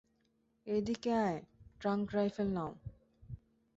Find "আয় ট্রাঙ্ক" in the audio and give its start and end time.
1.23-2.05